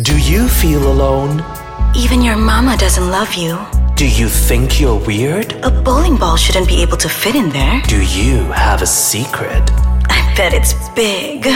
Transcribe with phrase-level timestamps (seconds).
[0.00, 1.44] Do you feel alone?
[1.96, 3.58] Even your mama doesn't love you.
[3.96, 5.54] Do you think you're weird?
[5.64, 7.82] A bowling ball shouldn't be able to fit in there.
[7.88, 9.68] Do you have a secret?
[10.08, 11.48] I bet it's big.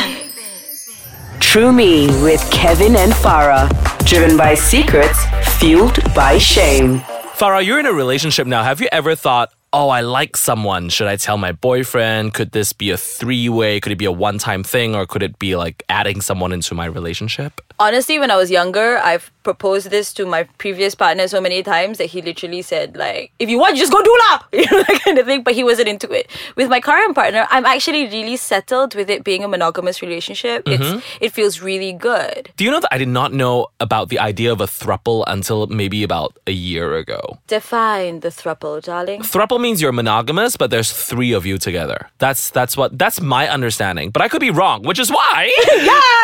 [1.38, 3.68] True Me with Kevin and Farah.
[4.04, 5.20] Driven by secrets,
[5.60, 6.98] fueled by shame.
[7.38, 8.64] Farah, you're in a relationship now.
[8.64, 10.88] Have you ever thought, oh, I like someone.
[10.88, 12.34] Should I tell my boyfriend?
[12.34, 13.80] Could this be a three way?
[13.80, 14.94] Could it be a one time thing?
[14.94, 17.60] Or could it be like adding someone into my relationship?
[17.78, 21.98] Honestly, when I was younger, I've proposed this to my previous partner so many times
[21.98, 24.42] that he literally said, like, if you want, just go do lah!
[24.52, 25.42] You know, that kind of thing.
[25.42, 26.30] But he wasn't into it.
[26.56, 30.62] With my current partner, I'm actually really settled with it being a monogamous relationship.
[30.68, 31.00] It's mm-hmm.
[31.20, 32.50] It feels really good.
[32.56, 35.66] Do you know that I did not know about the idea of a thruple until
[35.66, 37.38] maybe about a year ago?
[37.48, 39.22] Define the thruple, darling.
[39.22, 42.08] Thruple means you're monogamous, but there's three of you together.
[42.18, 44.10] That's that's what that's my understanding.
[44.10, 45.50] But I could be wrong, which is why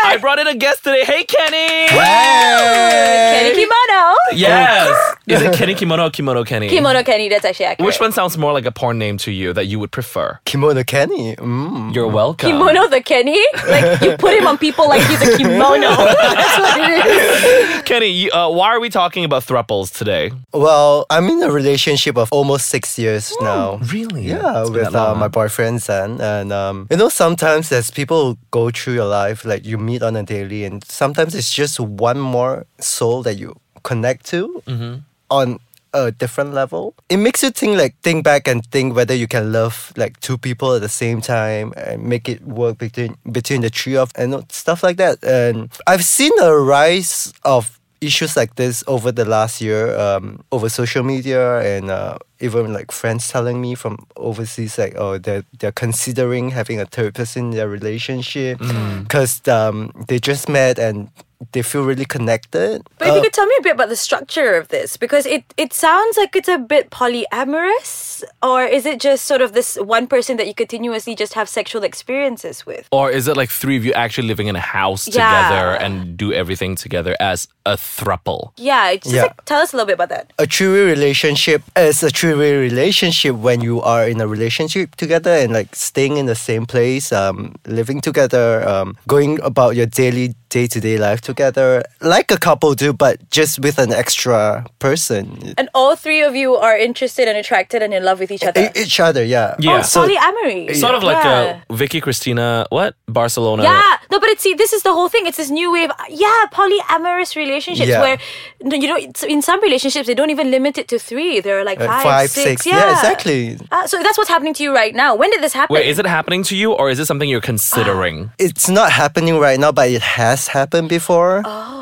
[0.05, 1.05] I brought in a guest today.
[1.05, 1.89] Hey Kenny!
[1.89, 4.15] Kenny Kimono.
[4.35, 5.15] Yes!
[5.29, 6.69] Is it Kenny Kimono or Kimono Kenny?
[6.69, 7.87] Kimono Kenny, that's actually accurate.
[7.87, 10.39] Which one sounds more like a porn name to you that you would prefer?
[10.47, 11.37] Kimono Kenny.
[11.37, 11.95] Mm.
[11.95, 12.51] You're welcome.
[12.51, 13.39] Kimono the Kenny?
[13.69, 15.89] Like, you put him on people like he's a kimono.
[15.97, 17.83] that's what it is.
[17.83, 20.33] Kenny, you- uh, why are we talking about thruples today?
[20.55, 23.77] Well, I'm in a relationship of almost six years now.
[23.93, 24.23] Really?
[24.25, 28.71] Yeah, It's with uh, my boyfriend Zen, and um, you know sometimes as people go
[28.71, 32.67] through your life, like you meet on a daily, and sometimes it's just one more
[32.81, 34.95] soul that you connect to Mm-hmm.
[35.31, 35.59] on
[35.95, 36.93] a different level.
[37.09, 40.37] It makes you think like think back and think whether you can love like two
[40.37, 44.45] people at the same time and make it work between between the three of and
[44.53, 45.25] stuff like that.
[45.25, 50.69] And I've seen a rise of issues like this over the last year um, over
[50.69, 55.73] social media and uh, even like friends telling me from overseas like oh they're, they're
[55.73, 58.59] considering having a third person in their relationship
[59.03, 61.11] because um, they just met and
[61.53, 63.97] they feel really connected But if Uh, you could tell me a bit about the
[63.97, 69.01] structure of this, because it, it sounds like it's a bit polyamorous, or is it
[69.01, 72.89] just sort of this one person that you continuously just have sexual experiences with?
[72.93, 75.13] Or is it like three of you actually living in a house Yeah.
[75.15, 78.51] together and do everything together as a thruple?
[78.57, 79.23] Yeah, just Yeah.
[79.23, 80.33] like, tell us a little bit about that.
[80.39, 85.53] a three-way relationship is a three-way relationship when you are in a relationship together and
[85.53, 90.99] like staying in the same place, um, living together, um, going about your daily day-to-day
[90.99, 95.55] life together, like a couple do, but just with an extra person.
[95.57, 98.71] And all three of you are interested and attracted and in love with each other.
[98.75, 99.55] E- each other, yeah.
[99.59, 99.79] Yeah.
[99.79, 100.75] Oh, so Polyamory.
[100.75, 101.61] Sort of like uh, yeah.
[101.69, 102.95] a Vicky Cristina, what?
[103.07, 103.63] Barcelona.
[103.63, 105.27] Yeah, no, but it's see, this is the whole thing.
[105.27, 105.91] It's this new wave.
[106.09, 108.01] Yeah, polyamorous relationships Yeah.
[108.01, 108.19] where
[108.61, 111.41] you know, it's- in some relationships they don't even limit it to three.
[111.41, 112.63] They're like Like five, five, six.
[112.63, 112.67] six.
[112.67, 113.59] Yeah, exactly.
[113.71, 115.15] Uh, so that's what's happening to you right now.
[115.15, 115.75] When did this happen?
[115.75, 118.31] Wait, is it happening to you or is it something you're considering?
[118.39, 121.43] it's not happening right now, but it has happened before.
[121.45, 121.78] Oh,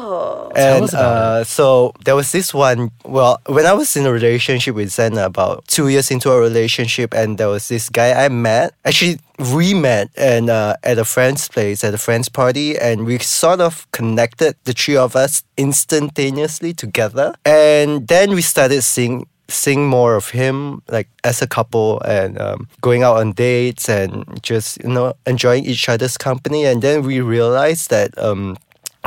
[0.54, 2.90] and uh, so there was this one.
[3.04, 7.14] Well, when I was in a relationship with Zen, about two years into a relationship,
[7.14, 8.74] and there was this guy I met.
[8.84, 9.18] Actually,
[9.52, 13.60] we met and uh, at a friend's place at a friend's party, and we sort
[13.60, 17.34] of connected the three of us instantaneously together.
[17.44, 22.68] And then we started seeing seeing more of him like as a couple and um,
[22.80, 27.20] going out on dates and just you know enjoying each other's company and then we
[27.20, 28.56] realized that um,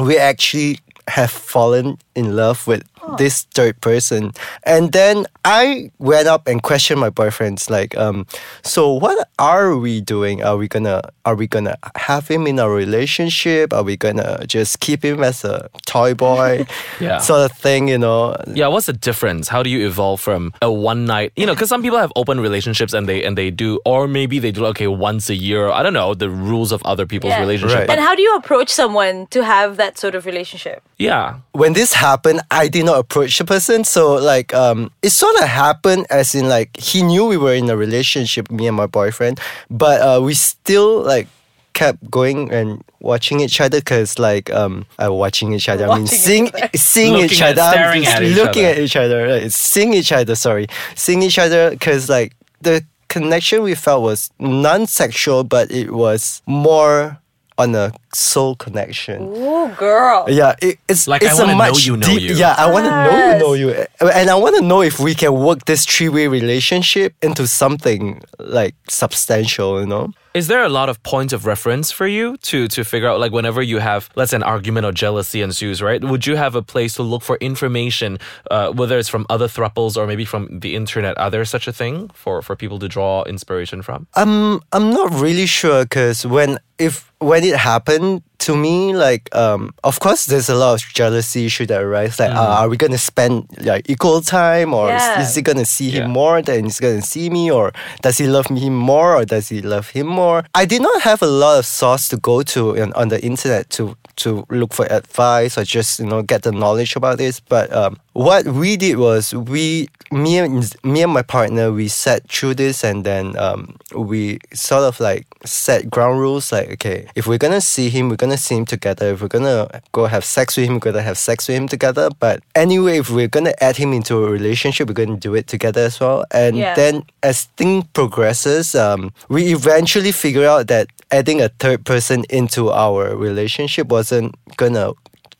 [0.01, 2.83] we actually have fallen in love with
[3.17, 4.31] this third person
[4.63, 8.25] and then i went up and questioned my boyfriends like um
[8.63, 12.71] so what are we doing are we gonna are we gonna have him in our
[12.71, 16.65] relationship are we gonna just keep him as a toy boy
[16.99, 17.17] Yeah.
[17.19, 19.47] sort of thing you know Yeah, what's the difference?
[19.47, 22.39] How do you evolve from a one night, you know, because some people have open
[22.39, 25.69] relationships and they and they do, or maybe they do okay once a year.
[25.69, 27.39] I don't know the rules of other people's Yeah.
[27.41, 27.77] relationship.
[27.77, 27.87] Right.
[27.87, 30.81] But and how do you approach someone to have that sort of relationship?
[30.97, 33.83] yeah, when this happened, I did not approach the person.
[33.83, 37.69] So like um it sort of happened as in like he knew we were in
[37.69, 39.39] a relationship, me and my boyfriend,
[39.69, 41.27] but uh we still like
[41.73, 46.03] kept going and watching each other because like um uh, watching each other I mean
[46.03, 46.69] Watching seeing each other.
[46.77, 48.73] seeing Looking each at- other I'm staring just at each looking other.
[48.75, 49.51] at each other right?
[49.53, 55.43] seeing each other sorry seeing each other because like the connection we felt was non-sexual
[55.45, 57.17] but it was more
[57.59, 60.25] on a soul connection Ooh, girl.
[60.29, 62.21] yeah, it, it's Like, it's I a wanna know much you know deep.
[62.21, 62.33] you.
[62.35, 63.85] Yeah, I want to know you know you,
[64.19, 68.21] and I want to know if we can work this three way relationship into something
[68.39, 69.79] like substantial.
[69.81, 70.13] You know.
[70.33, 73.31] Is there a lot of points of reference for you to to figure out like
[73.31, 76.01] whenever you have let's say an argument or jealousy ensues, right?
[76.03, 78.17] Would you have a place to look for information,
[78.51, 81.17] uh, whether it's from other thruples or maybe from the internet?
[81.17, 84.07] Are there such a thing for for people to draw inspiration from?
[84.15, 89.73] Um, I'm not really sure because when if when it happened to me, like, um,
[89.83, 92.17] of course, there's a lot of jealousy issue that arise.
[92.17, 95.21] Like, uh, are we gonna spend like equal time, or is- Yeah.
[95.21, 98.49] is, he gonna see him more than he's gonna see me, or does he love
[98.49, 100.45] me more, or does he love him more?
[100.55, 103.69] I did not have a lot of source to go to on, on the internet
[103.71, 107.39] to to look for advice or just you know get the knowledge about this.
[107.41, 112.27] But um, what we did was we me and me and my partner we sat
[112.31, 117.25] through this and then um, we sort of like set ground rules like okay if
[117.25, 120.57] we're gonna see him we're gonna see him together if we're gonna go have sex
[120.57, 123.77] with him we're gonna have sex with him together but anyway if we're gonna add
[123.77, 126.75] him into a relationship we're gonna do it together as well and Yeah.
[126.75, 132.69] then as thing progresses um, we eventually figure out that adding a third person into
[132.69, 134.91] our relationship wasn't gonna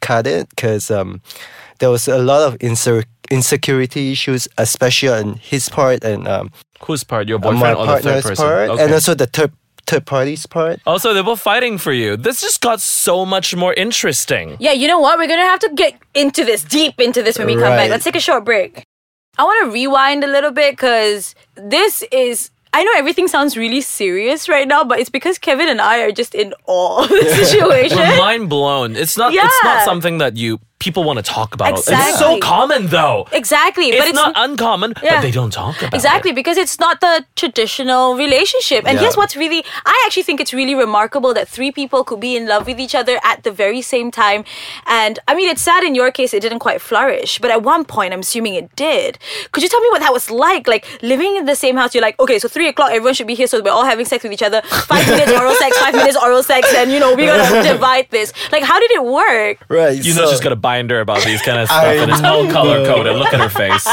[0.02, 1.22] cut it because um,
[1.80, 6.52] there was a lot of insur- insecurity issues especially on his part and um,
[6.86, 7.28] Whose part?
[7.28, 8.46] Your on boyfriend my or the third partner's person?
[8.46, 8.84] part Okay.
[8.86, 9.52] and also the third
[9.90, 12.16] third party's part Also, they were fighting for you.
[12.18, 14.56] This just got so much more interesting.
[14.60, 15.18] Yeah, you know what?
[15.18, 17.80] We're gonna have to get into this, deep into this when we come back.
[17.80, 17.90] Right.
[17.92, 18.84] Let's take a short break.
[19.38, 22.52] I want to rewind a little bit because this is.
[22.72, 26.12] I know everything sounds really serious right now, but it's because Kevin and I are
[26.12, 27.98] just in awe of the situation.
[27.98, 28.96] We're mind blown.
[28.96, 29.34] It's not.
[29.34, 31.78] It's not something that you people want to talk about.
[31.78, 33.28] It's so common though.
[33.34, 35.16] exactly, It's, but it's not uncommon, Yeah.
[35.16, 36.36] but they don't talk about Exactly, it.
[36.36, 38.86] because it's not the traditional relationship.
[38.88, 39.02] And Yeah.
[39.02, 42.48] here's what's really, I actually think it's really remarkable that three people could be in
[42.48, 44.46] love with each other at the very same time.
[44.88, 47.84] And I mean, it's sad in your case, it didn't quite flourish, but at one
[47.84, 49.20] point, I'm assuming it did.
[49.52, 50.68] Could you tell me what that was like?
[50.68, 53.36] Like living in the same house, you're like, okay, so three o'clock, everyone should be
[53.36, 54.62] here, so we're all having sex with each other.
[54.92, 58.32] Five minutes oral sex, five minutes oral sex, and you know, we gotta divide this.
[58.52, 59.58] Like, how did it work?
[59.68, 62.12] right You know, so she's got a binder about these kind of stuff, I and
[62.12, 63.16] it's all color coded.
[63.22, 63.86] Look at her face.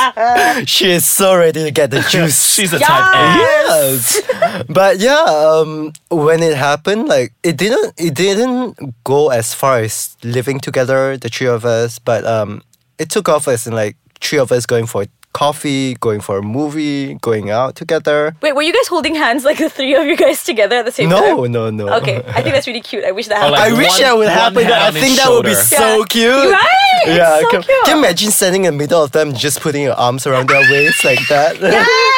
[0.75, 3.25] she is so ready to get the juice She's a type A.
[3.41, 4.21] yes
[4.69, 10.17] but yeah um when it happened like it didn't it didn't go as far as
[10.37, 12.51] living together the three of us but um
[12.99, 15.05] it took off as in like three of us going for
[15.43, 19.59] coffee going for a movie going out together Wait, were you guys holding hands like
[19.65, 21.21] the three of you guys together at the same time?
[21.21, 23.05] no no no Okay, I think that's really cute.
[23.05, 23.53] I wish that happened.
[23.61, 24.65] like I wish that would happen.
[24.67, 26.05] I think that would be shoulder.
[26.05, 26.51] so cute.
[26.53, 27.03] Right?
[27.07, 27.41] It's Yeah.
[27.41, 27.85] so can, cute.
[27.85, 30.65] can you imagine standing in the middle of them, just putting your arms around their
[30.73, 31.53] waist like that?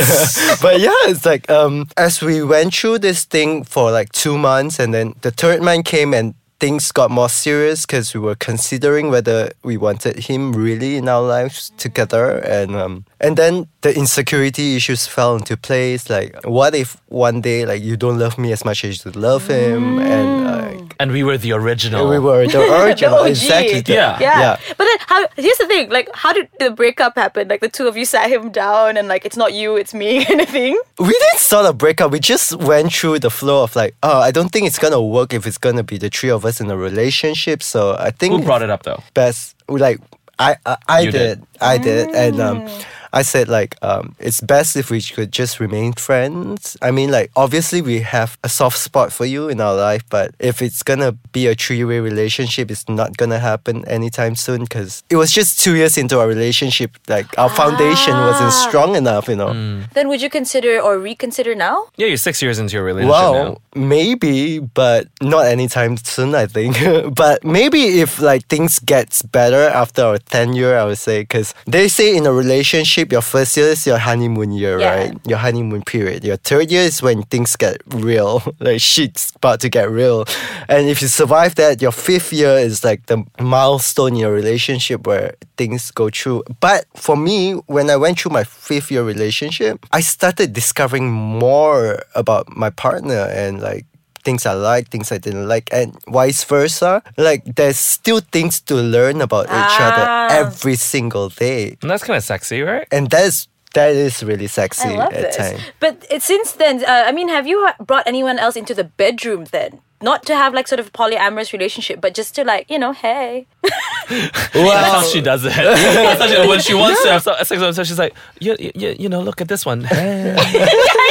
[0.00, 0.58] Yes!
[0.64, 4.78] but yeah, it's like um, as we went through this thing for like two months,
[4.78, 9.10] and then the third man came and things got more serious because we were considering
[9.10, 14.76] whether we wanted him really in our lives together, and um, and then the insecurity
[14.76, 16.08] issues fell into place.
[16.08, 19.46] Like, what if one day like you don't love me as much as you love
[19.48, 22.08] him, and like And we were the original.
[22.08, 23.28] we were the original, OG.
[23.28, 23.80] exactly.
[23.80, 24.18] the- Yeah.
[24.20, 24.40] yeah.
[24.40, 24.56] yeah.
[24.78, 27.48] But then how here's the thing, like how did the breakup happen?
[27.48, 30.24] Like the two of you sat him down and like it's not you, it's me
[30.28, 30.78] kind of thing.
[30.98, 32.12] We didn't start a breakup.
[32.12, 35.32] We just went through the flow of like, oh, I don't think it's gonna work
[35.32, 37.62] if it's gonna be the three of us in a relationship.
[37.62, 39.02] So I think Who brought it up though?
[39.14, 39.98] best like
[40.38, 41.12] I I, I did.
[41.12, 41.46] did.
[41.60, 42.84] I did and um Mm.
[43.12, 46.76] I said like um it's best if we could just remain friends.
[46.82, 50.34] I mean like obviously we have a soft spot for you in our life, but
[50.38, 55.02] if it's gonna be a three way relationship, it's not gonna happen anytime soon because
[55.10, 56.90] it was just two years into our relationship.
[57.08, 58.66] Like our foundation wasn't Ah.
[58.68, 59.52] strong enough, you know.
[59.94, 61.76] Then would you consider or reconsider now?
[61.96, 63.32] Yeah, you're six years into your relationship now.
[63.32, 66.34] Well, maybe, but not anytime soon.
[66.34, 66.76] I think,
[67.22, 71.88] but maybe if like things gets better after our tenure, I would say, because they
[71.88, 74.94] say in a relationship, your first year is your honeymoon year, Yeah.
[74.94, 75.12] right?
[75.26, 76.24] Your honeymoon period.
[76.24, 80.24] Your third year is when things get real, like shit's about to get real,
[80.68, 85.06] and if you survive that, your fifth year is like the milestone in your relationship
[85.06, 86.42] where things go through.
[86.60, 92.02] But for me, when I went through my fifth year relationship, I started discovering more
[92.14, 93.86] about my partner and like
[94.24, 97.02] things I like, things I didn't like, and vice versa.
[97.16, 99.86] Like there's still things to learn about each Ah.
[99.88, 100.06] other
[100.46, 102.86] every single day, And that's kind of sexy, right?
[102.92, 105.36] and that's that is really sexy I love at this.
[105.36, 105.60] times.
[105.78, 108.82] But it, since then, uh, I mean, have you ha- brought anyone else into the
[108.82, 109.78] bedroom then?
[110.02, 112.90] Not to have like sort of a polyamorous relationship, but just to like, you know,
[112.92, 113.46] hey.
[114.08, 115.52] That's how she does it.
[115.54, 118.14] That's how she- when she wants to have se- sex with him, so she's like,
[118.40, 119.84] you, you, you know, look at this one.
[119.84, 120.34] Hey.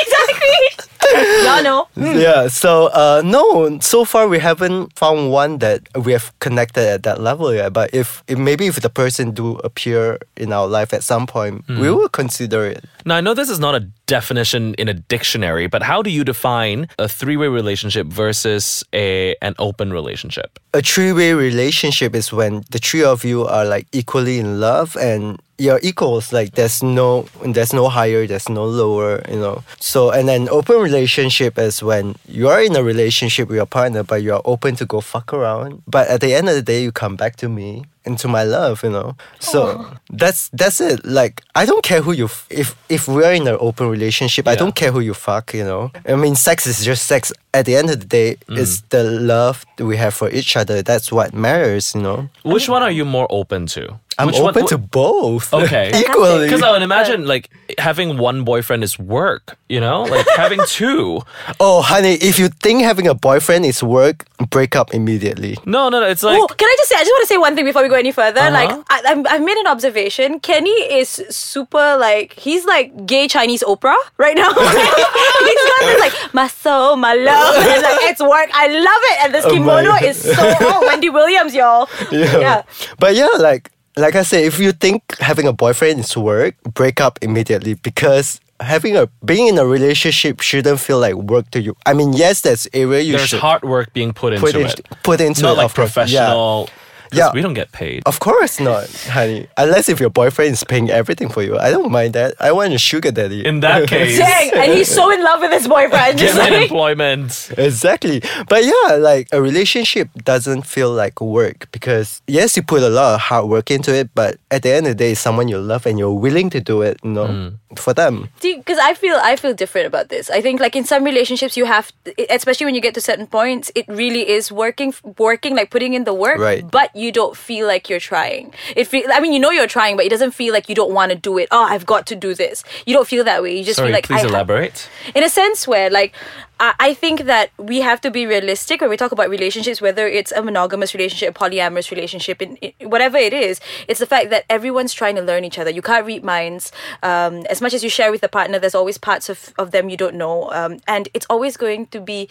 [1.64, 2.22] yeah, exactly.
[2.22, 7.04] Yeah, so uh, no, so far we haven't found one that we have connected at
[7.04, 7.74] that level yet.
[7.74, 11.68] But if, if maybe if the person do appear in our life at some point,
[11.68, 12.86] we will consider it.
[13.06, 16.24] Now, I know this is not a definition in a dictionary, but how do you
[16.24, 20.60] define a three way relationship versus a an open relationship?
[20.74, 24.96] A three way relationship is when the three of you are like equally in love
[24.98, 26.32] and you're equals.
[26.34, 29.22] Like there's no there's no higher, there's no lower.
[29.30, 29.64] You know.
[29.80, 34.04] So and then open relationship is when you are in a relationship with your partner,
[34.04, 35.84] but you are open to go fuck around.
[35.88, 38.84] But at the end of the day, you come back to me into my love.
[38.84, 39.16] You know.
[39.40, 41.06] So that's that's it.
[41.06, 44.56] Like I don't care who you f- if if we're in an open relationship, I
[44.56, 45.54] don't care who you fuck.
[45.54, 45.92] You know.
[46.08, 47.32] I mean, sex is just sex.
[47.52, 48.60] At the end of the day, mm.
[48.60, 50.84] it's the love that we have for each other.
[50.84, 51.96] That's what matters.
[51.96, 52.30] You know.
[52.44, 54.00] Which one are you more open to?
[54.20, 55.54] I'm Which one- open to both.
[55.60, 55.92] Okay.
[55.96, 56.46] Equally.
[56.46, 60.04] Because I would imagine like having one boyfriend is work, you know?
[60.04, 61.22] Like having two.
[61.60, 65.58] oh, honey, if you think having a boyfriend is work, break up immediately.
[65.66, 66.08] No, no, no.
[66.08, 66.96] It's like Oh, can I just say?
[66.96, 68.40] I just want to say one thing before we go any further.
[68.40, 68.52] Uh-huh.
[68.52, 70.40] Like, I, I'm, I've made an observation.
[70.40, 74.50] Kenny is super like he's like gay Chinese Oprah right now.
[74.54, 78.50] he's got this like my soul, my love, and like it's work.
[78.54, 81.90] I love it, and this Oh kimono my- is so oh Wendy Williams, y'all.
[82.12, 82.64] Yeah.
[83.00, 87.02] But yeah, like like I said, if you think having a boyfriend is work, break
[87.02, 91.76] up immediately because having a being in a relationship shouldn't feel like work to you.
[91.86, 94.66] I mean, yes, that's area you there's should hard work being put into put in,
[94.68, 94.82] it.
[95.04, 96.68] put into Not it, like professional.
[96.70, 96.74] Yeah.
[97.10, 97.30] Professional.
[97.30, 97.34] 'cause Yeah.
[97.34, 98.04] We don't get paid.
[98.06, 99.48] Of course not, honey.
[99.58, 101.58] Unless if your boyfriend is paying everything for you.
[101.58, 102.34] I don't mind that.
[102.40, 103.46] I want a sugar daddy.
[103.46, 106.20] In that case, Dang, and he's so in love with his boyfriend.
[106.20, 107.52] get like, employment.
[107.58, 108.22] Exactly.
[108.48, 113.16] But yeah, like a relationship doesn't feel like work because yes, you put a lot
[113.16, 115.58] of hard work into it, but at the end of the day, it's someone you
[115.60, 117.80] love and you're willing to do it, you know, mm.
[117.80, 118.30] for them.
[118.42, 120.30] because I feel I feel different about this.
[120.30, 121.92] I think like in some relationships you have,
[122.30, 126.04] especially when you get to certain points, it really is working, working like putting in
[126.04, 126.64] the work, Right.
[126.70, 128.54] But you don't feel like you're trying.
[128.76, 130.94] It feel, I mean, you know you're trying, but it doesn't feel like you don't
[130.94, 131.48] want to do it.
[131.52, 132.64] Oh, I've got to do this.
[132.86, 133.58] You don't feel that way.
[133.58, 134.90] You just Sorry, feel like please I elaborate.
[135.16, 136.14] in a sense where like
[136.60, 140.08] I I think that we have to be realistic when we talk about relationships, whether
[140.08, 143.62] it's a monogamous relationship, a polyamorous relationship, in, in whatever it is.
[143.88, 145.70] It's the fact that everyone's trying to learn each other.
[145.70, 146.72] You can't read minds.
[147.04, 149.90] Um, as much as you share with a partner, there's always parts of, of them
[149.90, 152.30] you don't know, um, and it's always going to be.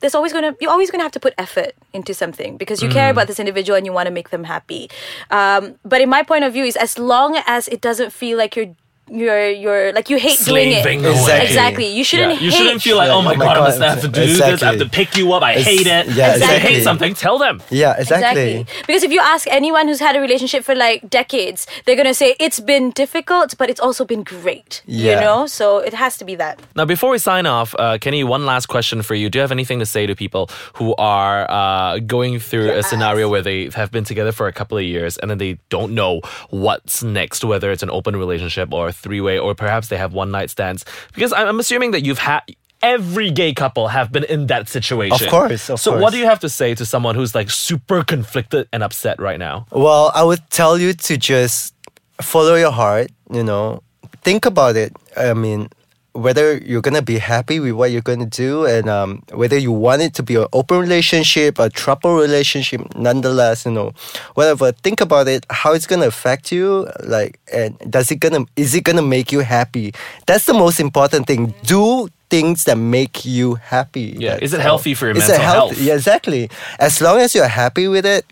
[0.00, 3.10] There's always gonna you're always gonna have to put effort into something because you care
[3.10, 4.90] about this individual and you want to make them happy.
[5.30, 8.56] Um, but in my point of view, is as long as it doesn't feel like
[8.56, 8.74] you're
[9.10, 10.84] you're you're like you hate doing it.
[10.84, 10.94] Away.
[11.10, 11.46] Exactly.
[11.46, 11.86] Exactly.
[11.88, 12.34] You shouldn't.
[12.34, 14.08] Yeah, you shouldn't feel like, oh my, Oh my god, I God, must have to
[14.08, 14.62] do this.
[14.62, 15.42] I have to pick you up.
[15.42, 16.06] I It's- hate it.
[16.14, 17.60] yeah, If you hate something, tell them.
[17.70, 18.66] Yeah, exactly.
[18.86, 22.36] Because if you ask anyone who's had a relationship for like decades, they're gonna say
[22.38, 24.82] it's been difficult, but it's also been great.
[24.86, 24.98] Yeah.
[25.04, 25.20] You Yeah.
[25.20, 26.60] know, so it has to be that.
[26.76, 29.28] Now, before we sign off, uh, Kenny, one last question for you.
[29.30, 33.28] Do you have anything to say to people who are uh, going through a scenario
[33.28, 36.20] where they have been together for a couple of years and then they don't know
[36.50, 40.12] what's next, whether it's an open relationship or a three way, or perhaps they have
[40.12, 40.84] one night stands?
[41.14, 42.42] Because I'm assuming that you've had.
[42.82, 45.26] Every gay couple have been in that situation.
[45.26, 48.02] Of course, of so, what do you have to say to someone who's like super
[48.02, 49.66] conflicted and upset right now?
[49.70, 51.74] Well, I would tell you to just
[52.22, 53.82] follow your heart, you know,
[54.22, 54.96] think about it.
[55.14, 55.68] I mean,
[56.12, 60.02] whether you're gonna be happy with what you're gonna do and um, whether you want
[60.02, 63.92] it to be an open relationship, a thruple relationship, nonetheless, you know,
[64.34, 64.72] whatever.
[64.72, 68.84] Think about it, how it's gonna affect you, like, and does it gonna is it
[68.84, 69.92] gonna make you happy?
[70.26, 71.54] That's the most important thing.
[71.64, 74.14] Do things that make you happy.
[74.18, 75.80] Yeah, That's is it healthy for your Is it mental health- health?
[75.82, 76.50] Yeah, exactly.
[76.78, 78.24] As long as you're happy with it,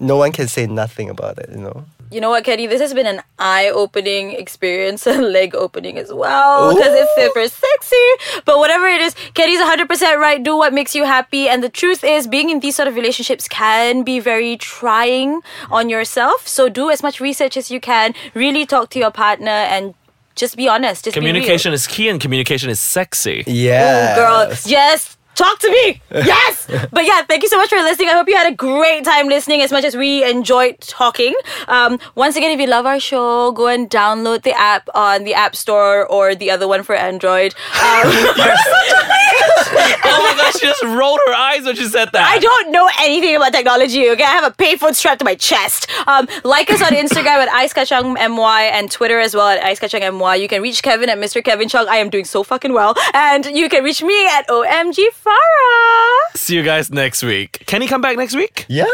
[0.00, 1.84] no one can say nothing about it, you know.
[2.14, 2.68] You know what, Kenny?
[2.68, 8.40] This has been an eye-opening experience, a leg-opening as well, because it's super sexy.
[8.44, 10.40] But whatever it is, Kenny's 100% right.
[10.40, 11.48] Do what makes you happy.
[11.48, 15.40] And the truth is, being in these sort of relationships can be very trying
[15.72, 16.46] on yourself.
[16.46, 18.14] So do as much research as you can.
[18.32, 19.94] Really talk to your partner and
[20.36, 21.04] just be honest.
[21.04, 21.20] Just be.
[21.20, 23.42] Communication is key and communication is sexy.
[23.46, 24.12] Yeah.
[24.12, 25.13] Ooh, girl, yes.
[25.34, 26.00] Talk to me.
[26.10, 26.68] Yes.
[26.92, 28.08] but yeah, thank you so much for listening.
[28.08, 31.34] I hope you had a great time listening as much as we enjoyed talking.
[31.66, 35.34] Um, once again, if you love our show, go and download the app on the
[35.34, 37.54] App Store or the other one for Android.
[37.82, 38.02] Um,
[39.46, 42.30] oh my gosh, she just rolled her eyes when she said that.
[42.30, 44.22] I don't know anything about technology, okay?
[44.24, 45.88] I have a payphone strapped to my chest.
[46.06, 50.40] Um, like us on Instagram at IceKachangMY and Twitter as well at IceKachangMY.
[50.40, 51.42] You can reach Kevin at Mr.
[51.44, 51.86] Kevin Chung.
[51.88, 52.94] I am doing so fucking well.
[53.12, 56.36] And you can reach me at OMG Farah.
[56.36, 57.64] See you guys next week.
[57.66, 58.66] Can he come back next week?
[58.68, 58.84] Yeah.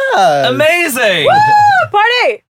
[0.48, 1.28] Amazing.
[1.90, 2.42] Party!